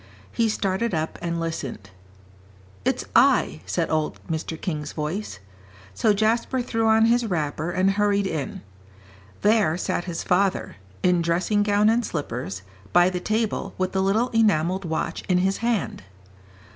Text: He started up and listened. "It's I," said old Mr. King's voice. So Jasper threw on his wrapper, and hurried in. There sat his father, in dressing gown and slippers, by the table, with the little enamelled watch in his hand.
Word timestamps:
He 0.31 0.49
started 0.49 0.95
up 0.95 1.19
and 1.21 1.39
listened. 1.39 1.91
"It's 2.83 3.05
I," 3.15 3.61
said 3.67 3.91
old 3.91 4.19
Mr. 4.27 4.59
King's 4.59 4.93
voice. 4.93 5.37
So 5.93 6.11
Jasper 6.11 6.59
threw 6.63 6.87
on 6.87 7.05
his 7.05 7.27
wrapper, 7.27 7.69
and 7.69 7.91
hurried 7.91 8.25
in. 8.25 8.63
There 9.43 9.77
sat 9.77 10.05
his 10.05 10.23
father, 10.23 10.77
in 11.03 11.21
dressing 11.21 11.61
gown 11.61 11.87
and 11.87 12.03
slippers, 12.03 12.63
by 12.91 13.11
the 13.11 13.19
table, 13.19 13.75
with 13.77 13.91
the 13.91 14.01
little 14.01 14.29
enamelled 14.29 14.85
watch 14.85 15.21
in 15.29 15.37
his 15.37 15.57
hand. 15.57 16.01